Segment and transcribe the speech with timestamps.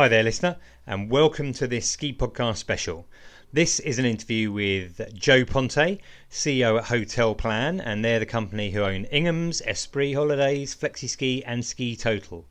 [0.00, 3.06] Hi there, listener, and welcome to this ski podcast special.
[3.52, 6.00] This is an interview with Joe Ponte,
[6.30, 11.96] CEO at Hotelplan, and they're the company who own Ingham's, Esprit Holidays, Flexiski, and Ski
[11.96, 12.46] Total.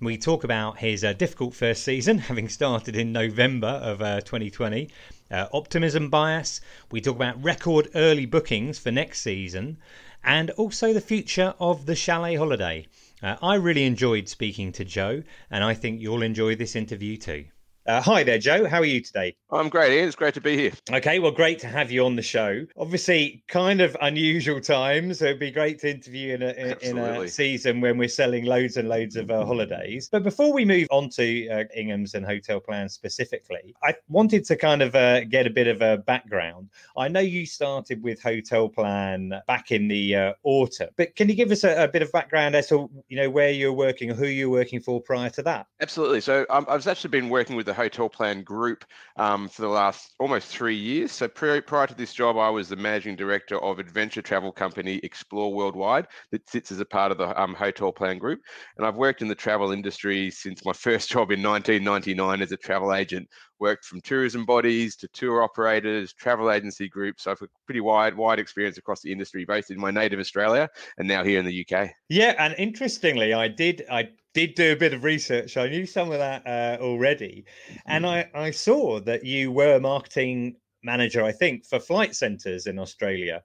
[0.00, 4.88] We talk about his uh, difficult first season, having started in November of uh, 2020,
[5.30, 6.62] uh, optimism bias.
[6.90, 9.76] We talk about record early bookings for next season,
[10.24, 12.86] and also the future of the chalet holiday.
[13.22, 17.46] Uh, I really enjoyed speaking to Joe, and I think you'll enjoy this interview too.
[17.86, 18.66] Uh, hi there, Joe.
[18.66, 19.36] How are you today?
[19.48, 20.08] I'm great, Iain.
[20.08, 20.72] It's great to be here.
[20.90, 22.66] Okay, well, great to have you on the show.
[22.76, 25.20] Obviously, kind of unusual times.
[25.20, 28.76] So it'd be great to interview in a, in a season when we're selling loads
[28.76, 30.08] and loads of uh, holidays.
[30.10, 34.82] But before we move on to uh, Ingham's and Hotelplans specifically, I wanted to kind
[34.82, 36.70] of uh, get a bit of a background.
[36.96, 41.52] I know you started with Hotelplan back in the uh, autumn, but can you give
[41.52, 44.26] us a, a, bit of background as to you know where you're working, or who
[44.26, 45.68] you're working for prior to that?
[45.80, 46.20] Absolutely.
[46.20, 48.84] So um, I've actually been working with the Hotelplan Group
[49.16, 51.12] um, for the last almost three years.
[51.12, 54.98] So prior, prior to this job, I was the managing director of adventure travel company
[55.02, 58.40] Explore Worldwide that sits as a part of the um, Hotelplan Group.
[58.78, 62.56] And I've worked in the travel industry since my first job in 1999 as a
[62.56, 63.28] travel agent.
[63.58, 67.24] Worked from tourism bodies to tour operators, travel agency groups.
[67.24, 70.68] So I've got pretty wide, wide experience across the industry, both in my native Australia
[70.98, 71.90] and now here in the UK.
[72.10, 75.56] Yeah, and interestingly, I did I did do a bit of research.
[75.56, 77.46] I knew some of that uh, already,
[77.86, 78.36] and mm-hmm.
[78.36, 83.42] I, I saw that you were marketing manager, I think, for flight centres in Australia.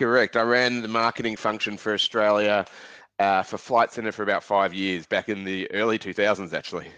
[0.00, 0.36] Correct.
[0.36, 2.66] I ran the marketing function for Australia
[3.20, 6.88] uh, for Flight Centre for about five years, back in the early 2000s, actually.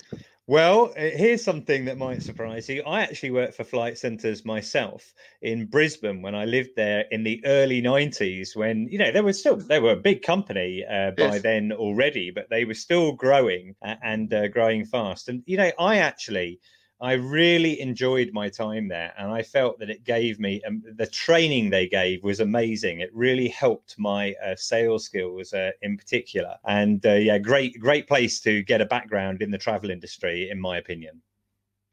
[0.47, 2.83] Well, uh, here's something that might surprise you.
[2.83, 7.43] I actually worked for Flight Centres myself in Brisbane when I lived there in the
[7.47, 11.37] early 90s when, you know, they were still, they were a big company uh, by
[11.37, 11.43] yes.
[11.43, 15.31] then already, but they were still growing and uh, growing fast.
[15.31, 16.61] And, you know, I actually,
[17.05, 21.07] I really enjoyed my time there, and I felt that it gave me um, the
[21.07, 23.01] training they gave was amazing.
[23.01, 28.09] It really helped my uh, sales skills uh, in particular, and uh, yeah, great great
[28.09, 31.21] place to get a background in the travel industry, in my opinion.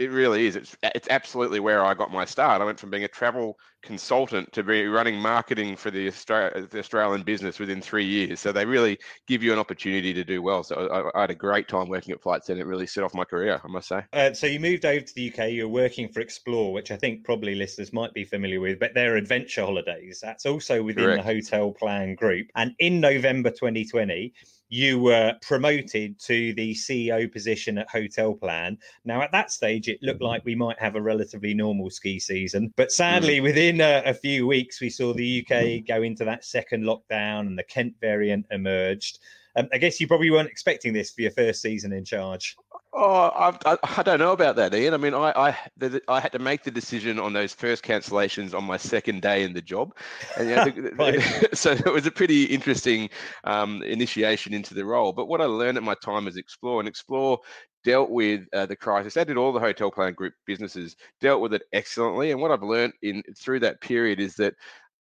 [0.02, 0.56] It really is.
[0.56, 2.60] It's it's absolutely where I got my start.
[2.60, 6.80] I went from being a travel consultant to be running marketing for the, Australia, the
[6.80, 8.40] Australian business within three years.
[8.40, 8.98] So they really
[9.28, 10.64] give you an opportunity to do well.
[10.64, 12.62] So I, I had a great time working at Flight Centre.
[12.62, 14.02] It really set off my career, I must say.
[14.12, 15.52] Uh, so you moved over to the UK.
[15.52, 19.18] You're working for Explore, which I think probably listeners might be familiar with, but they're
[19.18, 20.20] adventure holidays.
[20.22, 21.26] That's also within Correct.
[21.26, 22.48] the Hotelplan Group.
[22.56, 24.34] And in November 2020
[24.72, 28.78] you were promoted to the CEO position at Hotelplan.
[29.04, 32.74] Now, at that stage, it looked like we might have a relatively normal ski season,
[32.78, 33.44] but sadly, mm.
[33.44, 37.60] within a, a, few weeks, we saw the UK go into that second lockdown and
[37.60, 39.20] the Kent variant emerged.
[39.58, 42.56] Um, I guess you probably weren't expecting this for your first season in charge.
[42.94, 44.94] Oh, I, I, don't know about that, Iain.
[44.94, 48.54] I mean, I, I, the, I had to make the decision on those first cancellations
[48.54, 49.96] on my second day in the job,
[50.38, 53.10] and you know, the, so it was a pretty interesting
[53.46, 55.14] um, initiation into the role.
[55.14, 57.40] But what I learned at my time as Explore and Explore
[57.84, 59.14] dealt with uh, the crisis.
[59.14, 62.32] They did all the Hotelplan group businesses dealt with it excellently.
[62.32, 64.54] And what I've learned in through that period is that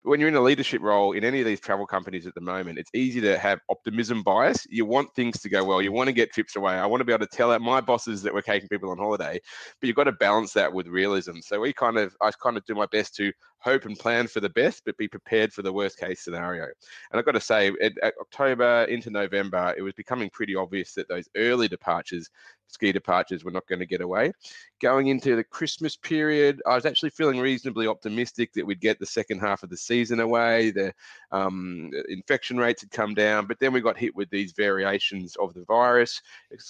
[0.09, 2.79] when you're in a leadership role in any of these travel companies at the moment,
[2.79, 4.67] it's easy to have optimism bias.
[4.71, 5.83] You want things to go well.
[5.83, 6.73] You want to get trips away.
[6.73, 9.39] I want to be able to tell my bosses that we're taking people on holiday,
[9.81, 11.41] but you've got to balance that with realism.
[11.41, 14.41] So we kind of, I kind of do my best to hope and plan for
[14.41, 16.65] the best, but be prepared for the worst case scenario.
[16.65, 21.09] And I've got to say, at, October into November, it was becoming pretty obvious that
[21.09, 22.31] those early departures
[22.69, 24.33] ski departures were not going to get away.
[24.81, 29.07] Going into the Christmas period, I was actually feeling reasonably optimistic that we'd get the
[29.07, 30.71] second half of the season away.
[30.71, 30.95] The
[31.33, 35.55] um, infection rates had come down, but then we got hit with these variations of
[35.55, 36.23] the virus.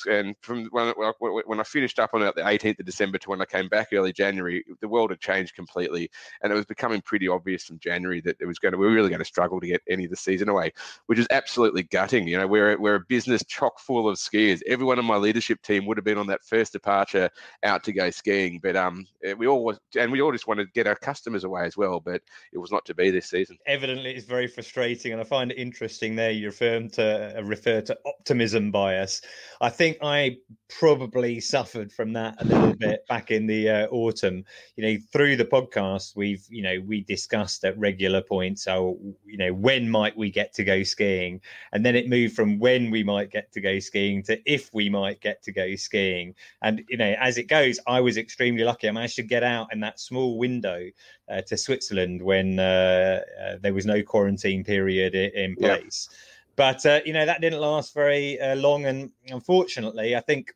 [0.08, 3.44] And from when, when I finished up on the 18th of December to when I
[3.44, 6.10] came back early January, the world had changed completely,
[6.42, 8.92] and it was becoming pretty obvious from January that it was going to we were
[8.92, 10.72] really going to struggle to get any of the season away,
[11.06, 12.26] which is absolutely gutting.
[12.28, 14.62] You know, we're we're a business chock full of skiers.
[14.66, 17.30] Everyone on my leadership team would have been on that first departure
[17.64, 18.60] out to go skiing.
[18.62, 21.44] But um, eh, we all was, and we all just wanted to get our customers
[21.44, 22.00] away as well.
[22.00, 23.58] But it was not to be this season.
[23.66, 26.16] Evidently, it's very frustrating, and I find it interesting.
[26.16, 29.22] There, you refer to uh, refer to optimism bias.
[29.60, 30.36] I think I
[30.68, 34.44] probably suffered from that a little bit back in the uh, autumn.
[34.76, 38.64] You know, through the podcast, we've you know we discussed at regular points.
[38.64, 41.40] So you know, when might we get to go skiing,
[41.72, 44.88] and then it moved from when we might get to go skiing to if we
[44.88, 46.34] might get to go skiing.
[46.62, 48.88] And you know, as it goes, I was extremely lucky.
[48.88, 50.90] I managed to get out in that small window
[51.28, 56.08] uh, to Switzerland when uh, uh, there was no quarantine period in place.
[56.10, 56.16] Yeah.
[56.56, 60.52] But uh, you know that didn't last very uh, long, and unfortunately, I think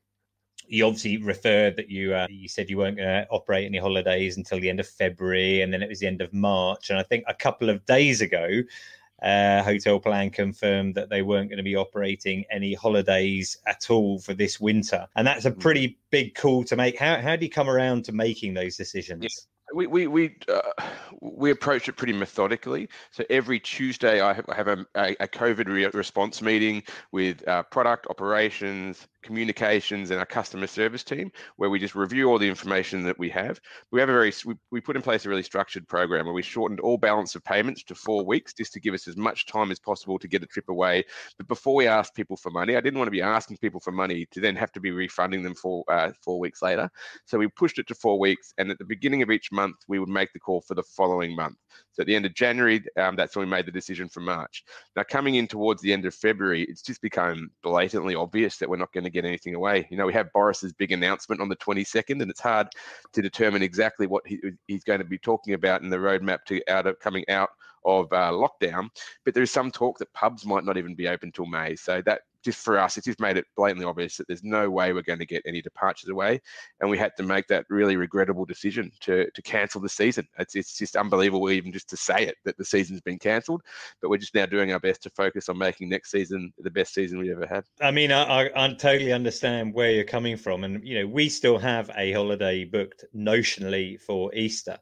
[0.67, 4.37] you obviously referred that you uh, you said you weren't going to operate any holidays
[4.37, 6.91] until the end of February, and then it was the end of March.
[6.91, 8.63] And I think a couple of days ago,
[9.23, 14.35] uh, Hotelplan confirmed that they weren't going to be operating any holidays at all for
[14.35, 15.61] this winter, and that's a hmm.
[15.61, 16.99] pretty big call to make.
[16.99, 19.23] How how do you come around to making those decisions?
[19.23, 19.29] Yeah
[19.75, 20.61] we we we, uh,
[21.21, 22.89] we approach it pretty methodically.
[23.11, 27.63] So every Tuesday, I have, I have a, a COVID re- response meeting with uh,
[27.65, 33.03] product operations, communications and our customer service team where we just review all the information
[33.05, 33.61] that we have.
[33.91, 36.43] We have a very we, we put in place a really structured program where we
[36.43, 39.71] shortened all balance of payments to four weeks just to give us as much time
[39.71, 41.05] as possible to get a trip away.
[41.39, 43.93] But before we asked people for money i didn't want to be asking people for
[43.93, 46.91] money to then have to be refunding them for uh, four weeks later.
[47.25, 49.99] So we pushed it to four weeks and at the beginning of each month we
[49.99, 51.57] would make the call for the following month
[51.93, 54.65] so at the end of January, um, that's when we made the decision for March.
[54.97, 58.77] Now, coming in towards the end of February, it's just become blatantly obvious that we're
[58.77, 59.87] not going to get anything away.
[59.91, 62.69] You know, we have Boris's big announcement on the 22nd, and it's hard
[63.13, 66.63] to determine exactly what he, he's going to be talking about in the roadmap to
[66.69, 67.51] out of coming out
[67.85, 68.89] of uh, lockdown.
[69.25, 71.77] But there is some talk that pubs might not even be open till May.
[71.77, 74.93] So that just for us, it just made it blatantly obvious that there's no way
[74.93, 76.41] we're going to get any departures away,
[76.81, 80.27] and we had to make that really regrettable decision to to cancel the season.
[80.39, 83.63] It's it's just unbelievable even just to say it that the season's been cancelled,
[84.01, 86.95] but we're just now doing our best to focus on making next season the best
[86.95, 87.65] season we ever had.
[87.81, 91.29] I mean, I, I, I totally understand where you're coming from, and you know we
[91.29, 94.79] still have a holiday booked notionally for Easter,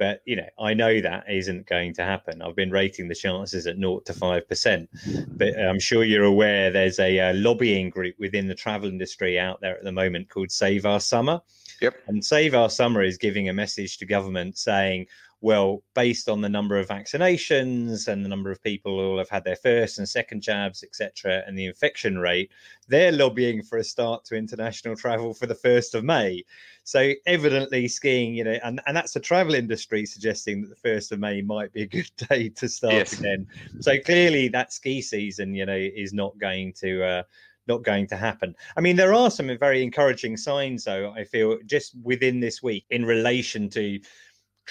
[0.00, 2.40] but you know, I know that isn't going to happen.
[2.40, 4.88] I've been rating the chances at 0 to 5%.
[5.36, 9.38] But uh, I'm sure you're aware there's a, a, lobbying group within the travel industry
[9.38, 11.42] out there at the moment called Save Our Summer.
[11.82, 11.96] Yep.
[12.06, 15.06] And Save Our Summer is giving a message to government saying,
[15.42, 19.42] well, based on the number of vaccinations and the number of people who have had
[19.42, 22.50] their first and second jabs, etc., and the infection rate,
[22.88, 26.44] they're lobbying for a start to international travel for the 1st of May.
[26.84, 31.12] So evidently skiing, you know, and, and that's the travel industry suggesting that the 1st
[31.12, 33.18] of May might be a good day to start yes.
[33.18, 33.46] again.
[33.80, 37.22] So clearly that ski season, you know, is not going to uh,
[37.66, 38.54] not going to happen.
[38.76, 42.84] I mean, there are some very encouraging signs, though, I feel, just within this week
[42.90, 44.00] in relation to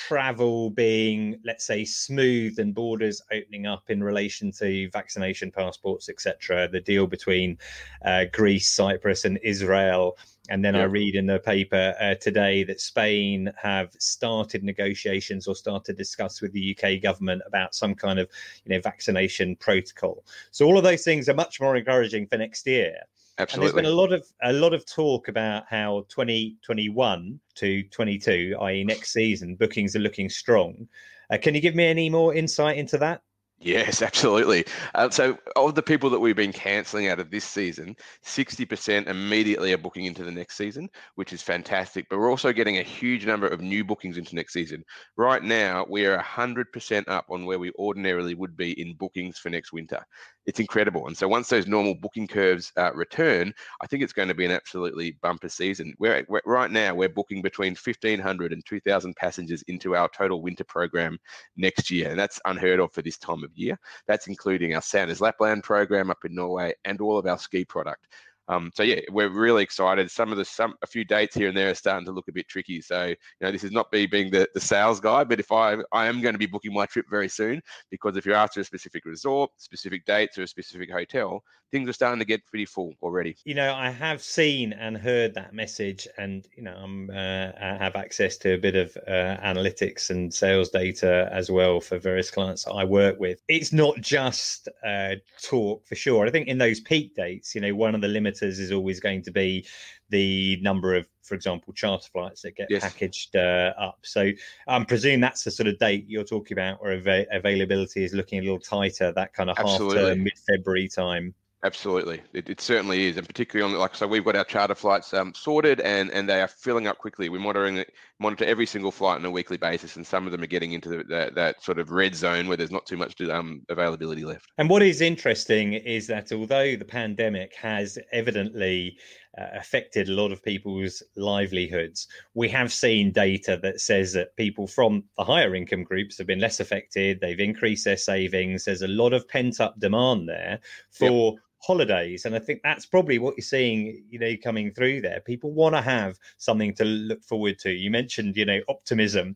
[0.07, 6.69] travel being, let's say, smooth and borders opening up in relation to vaccination passports, etc.
[6.69, 7.57] The deal between
[8.05, 10.17] uh, Greece, Cyprus, and Israel.
[10.49, 10.81] And then yeah.
[10.81, 15.93] I read in the paper uh, today that Spain have started negotiations or started to
[15.93, 18.29] discuss with the UK government about some kind of,
[18.63, 20.23] you know, vaccination protocol.
[20.51, 22.95] So all of those things are much more encouraging for next year.
[23.39, 23.69] Absolutely.
[23.69, 28.57] And there's been a lot of a lot of talk about how 2021 to 22,
[28.61, 30.87] i.e., next season, bookings are looking strong.
[31.31, 33.21] Uh, can you give me any more insight into that?
[33.61, 34.65] Yes, absolutely.
[34.95, 37.95] Uh, so, of the people that we've been cancelling out of this season,
[38.25, 42.07] 60% immediately are booking into the next season, which is fantastic.
[42.09, 44.83] But we're also getting a huge number of new bookings into next season.
[45.17, 49.49] Right now, we are 100% up on where we ordinarily would be in bookings for
[49.49, 50.05] next winter
[50.49, 51.05] it's incredible.
[51.05, 54.45] And so once those normal booking curves uh, return, I think it's going to be
[54.45, 55.93] an absolutely bumper season.
[55.99, 60.63] We're, we're, right now we're booking between 1,500 and 2,000 passengers into our total winter
[60.63, 61.19] program
[61.55, 63.77] next year, and that's unheard of for this time of year.
[64.07, 68.07] That's including our Santa's Lapland program up in Norway and all of our ski product.
[68.49, 70.09] Um, so yeah, we're really excited.
[70.09, 72.33] Some of the some a few dates here and there are starting to look a
[72.33, 72.81] bit tricky.
[72.81, 75.77] So you know, this is not me being the, the sales guy, but if I
[75.93, 78.63] I am going to be booking my trip very soon because if you're after a
[78.63, 82.93] specific resort, specific dates, or a specific hotel, things are starting to get pretty full
[83.01, 83.35] already.
[83.45, 87.77] You know, I have seen and heard that message, and you know, I'm uh, I
[87.79, 92.31] have access to a bit of uh, analytics and sales data as well for various
[92.31, 93.41] clients I work with.
[93.47, 96.25] It's not just uh, talk for sure.
[96.25, 99.21] I think in those peak dates, you know, one of the limits is always going
[99.23, 99.65] to be
[100.09, 102.81] the number of, for example, charter flights that get yes.
[102.81, 103.99] packaged uh, up.
[104.03, 104.31] So
[104.67, 108.39] I'm presuming that's the sort of date you're talking about where av- availability is looking
[108.39, 111.33] a little tighter, that kind of half term, mid February time.
[111.61, 115.13] Absolutely, it, it, certainly is, and particularly on like so, we've got our charter flights
[115.13, 117.27] um, sorted, and and they are filling up quickly.
[117.27, 117.83] We're monitoring
[118.17, 120.87] monitor every single flight on a weekly basis, and some of them are getting into
[120.87, 124.23] the, the, that sort of red zone where there's not too much to, um, availability
[124.23, 124.47] left.
[124.57, 128.97] And what is interesting is that although the pandemic has evidently
[129.37, 134.65] uh, affected a lot of people's livelihoods, we have seen data that says that people
[134.65, 137.19] from the higher income groups have been less affected.
[137.19, 138.63] They've increased their savings.
[138.63, 141.33] There's a lot of pent up demand there for.
[141.33, 145.21] Yep holidays and i think that's probably what you're seeing you know coming through there.
[145.21, 147.71] People want to have something to look forward to.
[147.71, 149.35] You mentioned you know optimism.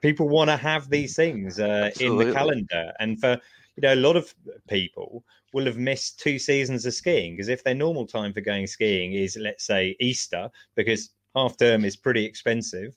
[0.00, 2.92] People want to have these things uh, in the calendar.
[3.00, 3.40] And for
[3.76, 4.34] you know, a lot of
[4.68, 8.66] people will have missed two seasons of skiing because if their normal time for going
[8.66, 12.94] skiing is, let's say, Easter, because half term is pretty expensive,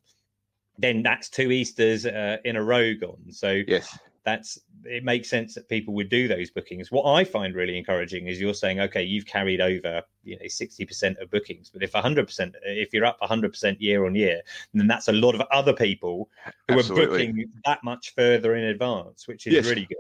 [0.78, 3.32] then that's two Easters uh, in a row gone.
[3.32, 6.92] So yes, that's it makes sense that people would do those bookings.
[6.92, 11.22] What I find really encouraging is you're saying, okay, you've carried over, you know, 60%
[11.22, 14.42] of bookings, but if 100%, if you're up 100% year on year,
[14.74, 16.30] then that's a lot of other people
[16.68, 17.04] who Absolutely.
[17.04, 19.66] are booking that much further in advance, which is yes.
[19.66, 19.98] really good.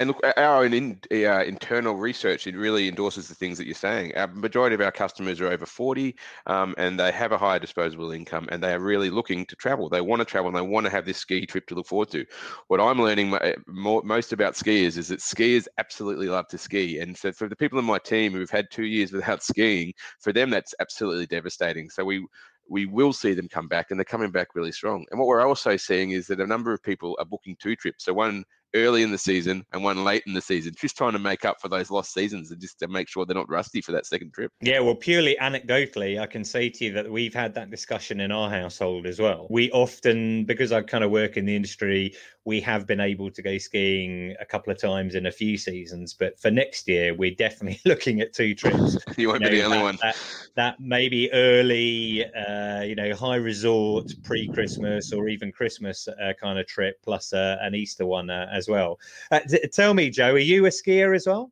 [0.00, 3.74] And look, our own in, uh, internal research it really endorses the things that you're
[3.74, 4.14] saying.
[4.16, 6.14] Our majority of our customers are over 40,
[6.46, 9.88] um, and they have a higher disposable income, and they are really looking to travel.
[9.88, 12.10] They want to travel, and they want to have this ski trip to look forward
[12.10, 12.24] to.
[12.68, 13.36] What I'm learning
[13.66, 17.56] more, most about skiers is that skiers absolutely love to ski, and so for the
[17.56, 21.90] people in my team who've had two years without skiing, for them that's absolutely devastating.
[21.90, 22.24] So we
[22.70, 25.04] we will see them come back and they're coming back really strong.
[25.10, 28.04] And what we're also seeing is that a number of people are booking two trips.
[28.04, 31.18] So one early in the season and one late in the season, just trying to
[31.18, 33.92] make up for those lost seasons and just to make sure they're not rusty for
[33.92, 34.52] that second trip.
[34.60, 38.30] Yeah, well, purely anecdotally, I can say to you that we've had that discussion in
[38.32, 39.46] our household as well.
[39.50, 43.42] We often, because I kind of work in the industry, we have been able to
[43.42, 47.34] go skiing a couple of times in a few seasons, but for next year, we're
[47.34, 48.96] definitely looking at two trips.
[49.16, 49.98] you won't you know, be the only that, one.
[50.00, 50.16] That,
[50.56, 56.66] that maybe early, uh, you know, high resort pre-Christmas or even Christmas uh, kind of
[56.66, 58.98] trip, plus uh, an Easter one uh, as well.
[59.30, 59.40] Uh,
[59.72, 61.50] tell me, Joe, are you a skier as well?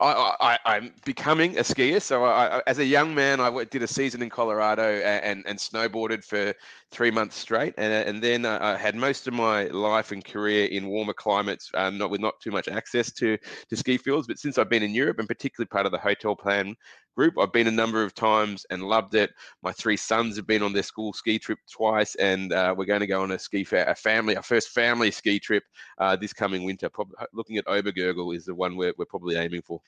[0.00, 2.00] I, am becoming a skier.
[2.00, 6.24] So, I, as a young man, I did a season in Colorado and, and snowboarded
[6.24, 6.54] for
[6.90, 10.88] three months straight, and, and then I had most of my life and career in
[10.88, 13.36] warmer climates, um, not with not too much access to
[13.68, 14.26] to ski fields.
[14.26, 16.74] But since I've been in Europe, and particularly part of the Hotelplan
[17.16, 19.30] group, I've been a number of times and loved it.
[19.62, 23.00] My three sons have been on their school ski trip twice, and uh, we're going
[23.00, 25.64] to go on a ski fa- a family, our first family ski trip
[25.98, 26.88] uh, this coming winter.
[26.88, 29.80] Probably looking at Obergurgl is the one we're, we're probably aiming for.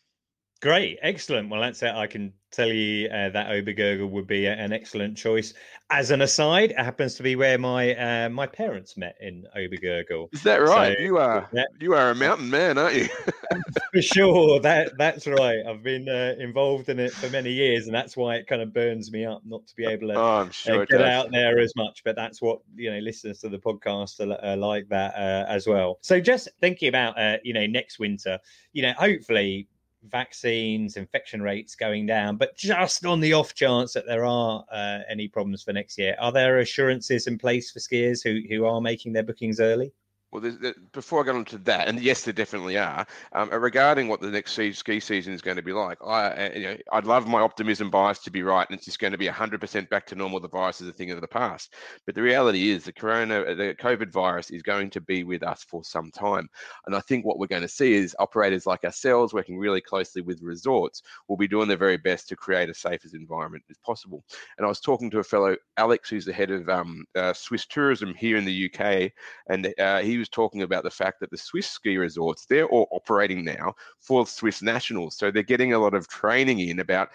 [0.60, 1.48] Great, excellent.
[1.48, 1.94] Well, that's it.
[1.94, 5.54] I can tell you uh, that Obergurgl would be an excellent choice.
[5.90, 10.28] As an aside, it happens to be where my uh, my parents met in Obergurgl.
[10.32, 10.96] Is that right?
[10.98, 11.64] So, you are yeah.
[11.80, 13.08] you are a mountain man, aren't you?
[13.92, 14.60] for sure.
[14.60, 15.60] That that's right.
[15.66, 18.74] I've been uh, involved in it for many years, and that's why it kind of
[18.74, 21.74] burns me up not to be able to oh, sure uh, get out there as
[21.74, 22.02] much.
[22.04, 25.66] But that's what you know listeners to the podcast are, are like that uh, as
[25.66, 25.98] well.
[26.02, 28.38] So just thinking about uh, you know next winter,
[28.74, 29.66] you know, hopefully
[30.08, 35.00] vaccines, infection rates going down, but just on the off chance that there are uh,
[35.08, 38.80] any problems for next year, are there assurances in place for skiers who, who are
[38.80, 39.92] making their bookings early?
[40.32, 40.48] Well,
[40.92, 43.04] before I get on to that, and yes, there definitely are.
[43.32, 46.50] Um, uh, regarding what the next ski season is going to be like, I, uh,
[46.54, 49.18] you know, I'd love my optimism bias to be right, and it's just going to
[49.18, 50.38] be 100% back to normal.
[50.38, 51.74] The virus is a thing of the past,
[52.06, 55.42] but the reality is the corona, uh, the COVID virus is going to be with
[55.42, 56.48] us for some time,
[56.86, 60.22] and I think what we're going to see is operators like ourselves, working really closely
[60.22, 64.22] with resorts, will be doing their very best to create a safest environment as possible.
[64.58, 67.66] And I was talking to a fellow Alex, who's the head of um, uh, Swiss
[67.66, 69.10] tourism here in the UK,
[69.48, 72.88] and uh, he was talking about the fact that the Swiss ski resorts, they're all
[72.92, 75.16] operating now for Swiss nationals.
[75.16, 77.08] So they're getting a lot of training in about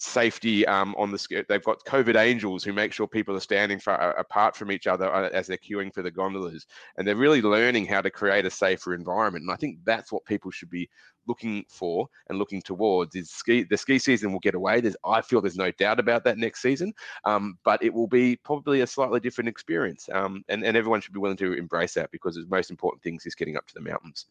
[0.00, 4.16] safety um, on the they've got covid angels who make sure people are standing far,
[4.16, 6.66] apart from each other uh, as they're queuing for the gondolas.
[6.96, 9.42] And they're really learning how to create a safer environment.
[9.42, 10.88] And i think that's what people should be
[11.26, 14.80] looking for and looking towards is ski the ski season will get away.
[14.80, 16.94] There's i feel there's no doubt about that next season.
[17.24, 20.08] Um, but it will be probably a slightly different experience.
[20.12, 23.26] Um, and, and everyone should be willing to embrace that because the most important things
[23.26, 24.26] is getting up to the mountains.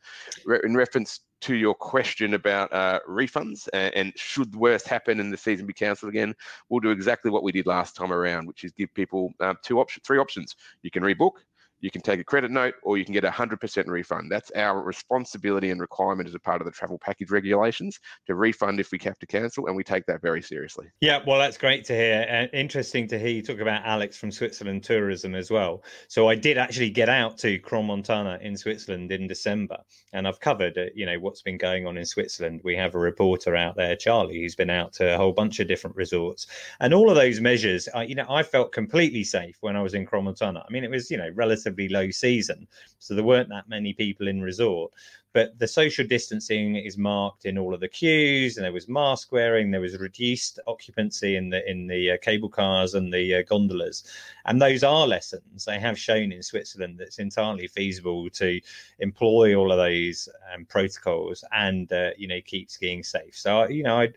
[0.63, 5.31] In reference to your question about uh, refunds and, and, should the worst happen and
[5.31, 6.35] the season be cancelled again,
[6.69, 9.79] we'll do exactly what we did last time around, which is give people uh, two
[9.79, 10.55] options, three options.
[10.83, 11.33] You can rebook,
[11.81, 14.31] you can take a credit note or you can get a 100% refund.
[14.31, 18.79] That's our responsibility and requirement as a part of the travel package regulations to refund
[18.79, 20.87] if we have to cancel, and we take that very seriously.
[21.01, 22.25] Yeah, well, that's great to hear.
[22.27, 25.83] And interesting to hear you talk about Alex from Switzerland Tourism as well.
[26.07, 29.77] So I did actually get out to Crans-Montana in Switzerland in December,
[30.13, 32.61] and I've covered, uh, you know, what's been going on in Switzerland.
[32.63, 35.67] We have a reporter out there, Charlie, who's been out to a whole bunch of
[35.67, 36.47] different resorts,
[36.79, 37.87] and all of those measures.
[38.05, 40.65] You know, I felt completely safe when I was in Crans-Montana.
[40.67, 42.67] I mean, it was, you know, relatively relatively low season,
[42.99, 44.91] so there weren't that many people in resort.
[45.31, 49.31] But the social distancing is marked in all of the queues, and there was mask
[49.31, 49.69] wearing.
[49.69, 54.05] There was reduced occupancy in the in the uh, cable cars and the uh, gondolas,
[54.45, 58.59] and those are lessons they have shown in Switzerland that it's entirely feasible to
[58.97, 63.35] employ all of those um, protocols and uh, you know keep skiing safe.
[63.37, 64.09] So you know I.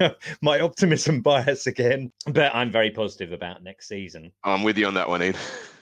[0.40, 4.32] my optimism bias again, but I'm very positive about next season.
[4.42, 5.34] I'm with you on that one, Iain.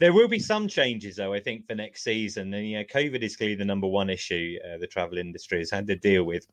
[0.00, 2.52] There will be some changes, though, I think, for next season.
[2.54, 5.70] And, you know, COVID is clearly the number one issue uh, the travel industry has
[5.70, 6.46] had to deal with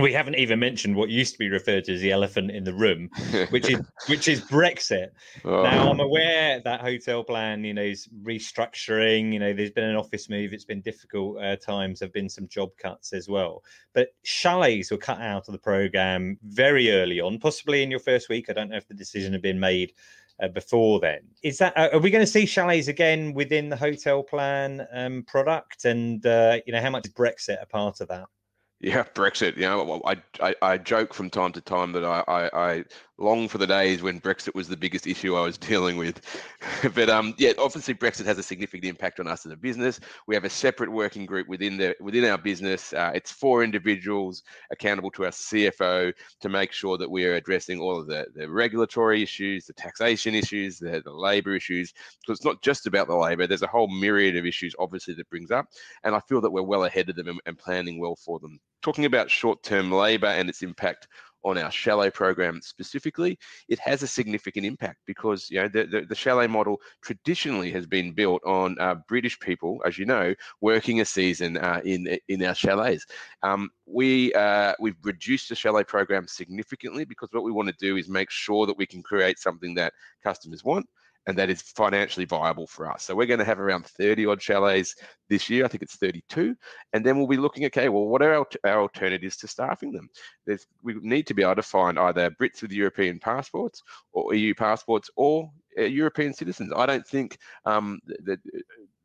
[0.00, 2.74] we haven't even mentioned what used to be referred to as the elephant in the
[2.74, 3.08] room,
[3.50, 5.10] which is which is Brexit.
[5.44, 5.62] Oh.
[5.62, 9.32] Now I'm aware that Hotelplan, you know, is restructuring.
[9.32, 10.52] You know, there's been an office move.
[10.52, 12.00] It's been difficult uh, times.
[12.00, 13.62] There've been some job cuts as well.
[13.92, 18.28] But chalets were cut out of the program very early on, possibly in your first
[18.28, 18.50] week.
[18.50, 19.92] I don't know if the decision had been made.
[20.42, 23.76] Uh, before then, is that uh, are we going to see chalets again within the
[23.76, 25.84] Hotelplan um, product?
[25.84, 28.26] And uh, you know, how much is Brexit a part of that?
[28.80, 29.56] Yeah, Brexit.
[29.56, 32.84] You know, I, I, I joke from time to time that I, I, I
[33.18, 36.20] long for the days when Brexit was the biggest issue I was dealing with.
[36.94, 40.00] but um, yeah, obviously Brexit has a significant impact on us as a business.
[40.26, 42.92] We have a separate working group within the within our business.
[42.92, 47.80] Uh, it's four individuals accountable to our CFO to make sure that we are addressing
[47.80, 51.92] all of the, the regulatory issues, the taxation issues, the, the labour issues.
[52.24, 53.46] So it's not just about the labour.
[53.46, 55.66] There's a whole myriad of issues, obviously, that brings up,
[56.02, 58.58] and I feel that we're well ahead of them and, and planning well for them.
[58.82, 61.08] Talking about short-term labour and its impact
[61.44, 66.00] on our chalet program specifically, it has a significant impact because you know the, the,
[66.02, 71.00] the chalet model traditionally has been built on uh, British people, as you know, working
[71.00, 73.06] a season uh, in in our chalets.
[73.42, 77.96] Um, we uh, we've reduced the chalet program significantly because what we want to do
[77.96, 80.86] is make sure that we can create something that customers want
[81.26, 83.04] and that is financially viable for us.
[83.04, 84.94] So we're going to have around 30 odd chalets
[85.28, 85.64] this year.
[85.64, 86.54] I think it's 32.
[86.92, 90.08] And then we'll be looking, okay, well, what are our, our alternatives to staffing them?
[90.46, 94.54] There's, we need to be able to find either Brits with European passports or EU
[94.54, 96.72] passports or uh, European citizens.
[96.76, 98.38] I don't think um, that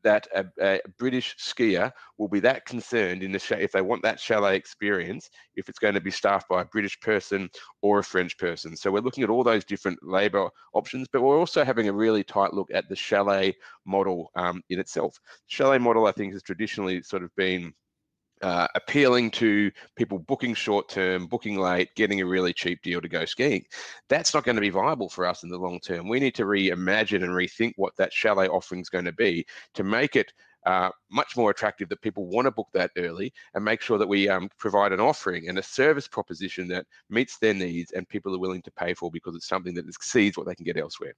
[0.03, 4.19] that a, a, British skier will be that concerned in the if they want that
[4.19, 7.49] chalet experience if it's going to be staffed by a British person
[7.81, 8.75] or a French person.
[8.75, 12.23] So we're looking at all those different labour options, but we're also having a really
[12.23, 15.19] tight look at the chalet model um, in itself.
[15.47, 17.73] Chalet model, I think, has traditionally sort of been
[18.41, 23.09] uh, appealing to people booking short term, booking late, getting a really cheap deal to
[23.09, 23.65] go skiing.
[24.07, 26.07] That's not going to be viable for us in the long term.
[26.07, 29.83] We need to reimagine and rethink what that chalet offering is going to be to
[29.83, 30.31] make it
[30.65, 34.07] uh, much more attractive that people want to book that early and make sure that
[34.07, 38.35] we um, provide an offering and a service proposition that meets their needs and people
[38.35, 41.13] are willing to pay for because it's something that exceeds what they can get elsewhere.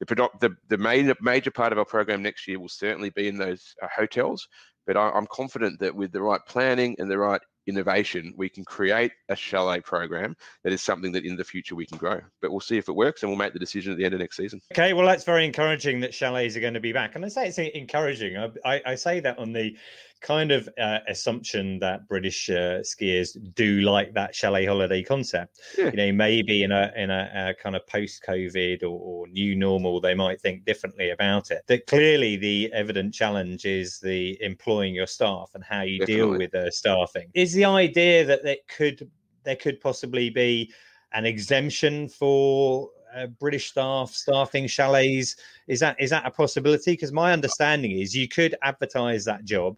[0.00, 3.36] The, the, the major, major part of our program next year will certainly be in
[3.36, 4.48] those uh, hotels
[4.86, 8.64] but I, am confident that with the right planning and the right innovation, we can
[8.64, 12.20] create a chalet program that is something that in the future we can grow.
[12.40, 14.20] But we'll see if it works and we'll make the decision at the end of
[14.20, 14.60] next season.
[14.72, 17.14] Okay, well, that's very encouraging that chalets are going to be back.
[17.16, 18.36] And I say it's encouraging.
[18.36, 19.76] I, I, I say that on the
[20.20, 25.60] kind of uh, assumption that British uh, skiers do like that chalet holiday concept.
[25.76, 25.86] Yeah.
[25.86, 29.54] You know, maybe in a in a, a kind of post COVID or, or, new
[29.54, 31.62] normal, they might think differently about it.
[31.66, 36.14] That clearly the evident challenge is the employing your staff and how you Definitely.
[36.14, 37.28] deal with the staffing.
[37.34, 39.10] Is the idea that there could
[39.44, 40.72] there could possibly be
[41.12, 45.36] an exemption for uh, British staff staffing chalets.
[45.68, 46.92] Is that is that a possibility?
[46.92, 49.76] Because my understanding is you could advertise that job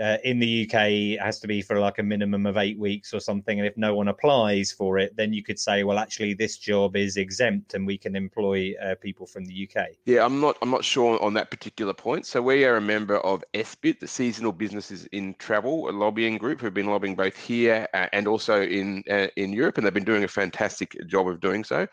[0.00, 3.12] uh, in the UK, it has to be for like a minimum of eight weeks
[3.12, 3.58] or something.
[3.58, 6.96] And if no one applies for it, then you could say, well, actually, this job
[6.96, 9.88] is exempt, and we can employ uh, people from the UK.
[10.04, 10.56] Yeah, I'm not.
[10.62, 12.26] I'm not sure on that particular point.
[12.26, 16.60] So we are a member of SBIT, the Seasonal Businesses in Travel a lobbying group,
[16.60, 20.04] who've been lobbying both here uh, and also in uh, in Europe, and they've been
[20.04, 21.86] doing a fantastic job of doing so.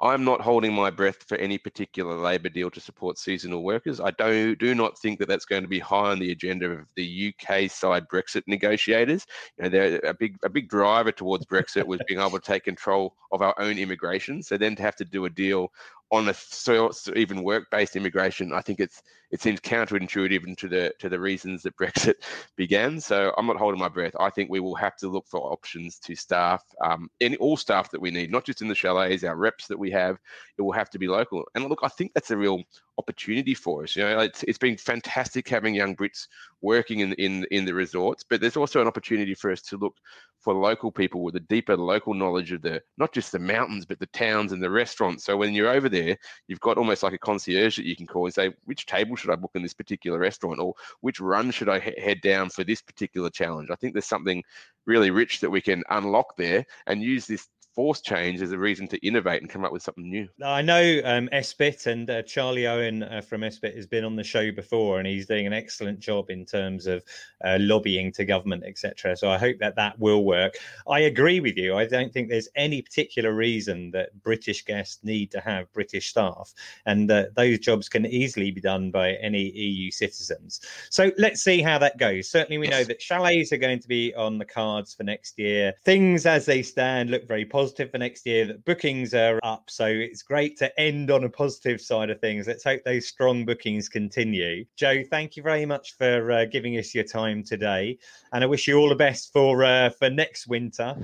[0.00, 4.00] I'm not holding my breath for any particular labour deal to support seasonal workers.
[4.00, 6.86] I do do not think that that's going to be high on the agenda of
[6.96, 9.26] the UK side Brexit negotiators.
[9.58, 12.64] You know, they're a big a big driver towards Brexit was being able to take
[12.64, 14.42] control of our own immigration.
[14.42, 15.72] So then to have to do a deal
[16.12, 21.08] on a so even work-based immigration, I think it's it seems counterintuitive to the to
[21.08, 22.16] the reasons that Brexit
[22.54, 23.00] began.
[23.00, 24.12] So I'm not holding my breath.
[24.20, 27.90] I think we will have to look for options to staff um, any all staff
[27.90, 30.18] that we need, not just in the chalets, our reps that we have.
[30.58, 31.44] It will have to be local.
[31.54, 32.62] And look, I think that's a real
[32.98, 33.96] opportunity for us.
[33.96, 36.28] You know, it's, it's been fantastic having young Brits
[36.60, 39.96] working in in in the resorts, but there's also an opportunity for us to look
[40.40, 43.98] for local people with a deeper local knowledge of the not just the mountains but
[44.00, 45.24] the towns and the restaurants.
[45.24, 46.01] So when you're over there,
[46.48, 49.30] you've got almost like a concierge that you can call and say which table should
[49.30, 52.64] I book in this particular restaurant or which run should I he- head down for
[52.64, 53.70] this particular challenge.
[53.70, 54.42] I think there's something
[54.86, 58.86] really rich that we can unlock there and use this force change as a reason
[58.88, 60.28] to innovate and come up with something new.
[60.44, 64.24] I know um, SBIT and uh, Charlie Owen uh, from SBIT has been on the
[64.24, 67.02] show before, and he's doing an excellent job in terms of
[67.44, 69.16] uh, lobbying to government, etc.
[69.16, 70.54] So I hope that that will work.
[70.88, 71.76] I agree with you.
[71.76, 76.52] I don't think there's any particular reason that British guests need to have British staff,
[76.86, 80.60] and those jobs can easily be done by any EU citizens.
[80.90, 82.28] So let's see how that goes.
[82.28, 85.72] Certainly, we know that chalets are going to be on the cards for next year.
[85.84, 88.44] Things as they stand look very positive for next year.
[88.44, 92.48] That bookings are up, so it's great to end on a positive side of things.
[92.48, 94.64] Let's hope those strong bookings continue.
[94.76, 97.98] Joe, thank you very much for uh, giving us your time today,
[98.32, 100.96] and I wish you all the best for uh, for next winter.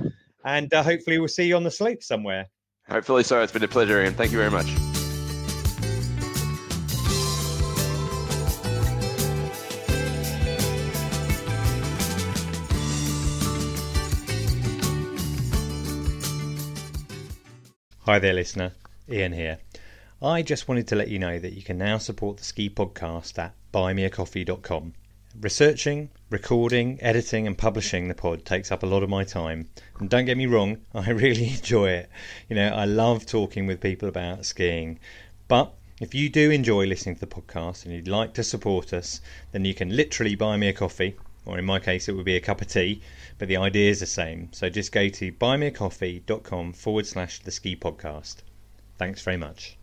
[0.44, 2.48] And uh, hopefully, we'll see you on the slope somewhere.
[2.88, 3.40] Hopefully, so.
[3.40, 4.97] It's been a pleasure, and thank you very much.
[18.08, 18.72] Hi there, listener.
[19.12, 19.58] Iain here.
[20.22, 23.38] I just wanted to let you know that you can now support the Ski Podcast
[23.38, 24.94] at buymeacoffee.com.
[25.38, 29.68] Researching, recording, editing, and publishing the pod takes up a lot of my time.
[30.00, 32.08] And don't get me wrong, I really enjoy it.
[32.48, 34.98] You know, I love talking with people about skiing.
[35.46, 39.20] But if you do enjoy listening to the podcast and you'd like to support us,
[39.52, 42.36] then you can literally buy me a coffee, or in my case, it would be
[42.36, 43.00] a cup of tea
[43.38, 44.48] but the idea is the same.
[44.52, 48.36] So just go to buymeacoffee.com forward slash the ski podcast.
[48.98, 49.77] Thanks very much.